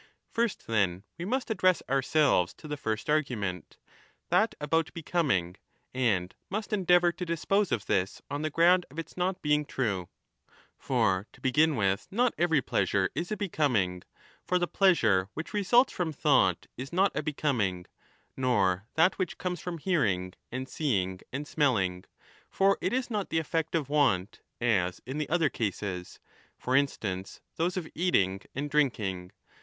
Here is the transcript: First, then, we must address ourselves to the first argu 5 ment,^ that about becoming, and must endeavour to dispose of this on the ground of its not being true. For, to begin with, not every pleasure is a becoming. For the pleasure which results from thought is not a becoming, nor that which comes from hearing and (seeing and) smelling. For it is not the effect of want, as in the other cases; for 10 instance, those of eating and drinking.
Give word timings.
First, 0.31 0.65
then, 0.65 1.03
we 1.19 1.25
must 1.25 1.51
address 1.51 1.83
ourselves 1.87 2.55
to 2.55 2.67
the 2.67 2.75
first 2.75 3.05
argu 3.05 3.29
5 3.35 3.37
ment,^ 3.37 3.75
that 4.29 4.55
about 4.59 4.91
becoming, 4.95 5.57
and 5.93 6.33
must 6.49 6.73
endeavour 6.73 7.11
to 7.11 7.23
dispose 7.23 7.71
of 7.71 7.85
this 7.85 8.19
on 8.27 8.41
the 8.41 8.49
ground 8.49 8.87
of 8.89 8.97
its 8.97 9.15
not 9.15 9.43
being 9.43 9.63
true. 9.63 10.09
For, 10.79 11.27
to 11.33 11.39
begin 11.39 11.75
with, 11.75 12.07
not 12.09 12.33
every 12.39 12.63
pleasure 12.63 13.11
is 13.13 13.31
a 13.31 13.37
becoming. 13.37 14.01
For 14.43 14.57
the 14.57 14.65
pleasure 14.65 15.29
which 15.35 15.53
results 15.53 15.93
from 15.93 16.11
thought 16.11 16.65
is 16.75 16.91
not 16.91 17.11
a 17.15 17.21
becoming, 17.21 17.85
nor 18.35 18.87
that 18.95 19.19
which 19.19 19.37
comes 19.37 19.59
from 19.59 19.77
hearing 19.77 20.33
and 20.51 20.67
(seeing 20.67 21.19
and) 21.31 21.47
smelling. 21.47 22.05
For 22.49 22.79
it 22.81 22.91
is 22.91 23.11
not 23.11 23.29
the 23.29 23.37
effect 23.37 23.75
of 23.75 23.87
want, 23.87 24.39
as 24.59 24.99
in 25.05 25.19
the 25.19 25.29
other 25.29 25.49
cases; 25.49 26.19
for 26.57 26.73
10 26.73 26.79
instance, 26.85 27.39
those 27.57 27.77
of 27.77 27.87
eating 27.93 28.41
and 28.55 28.67
drinking. 28.67 29.31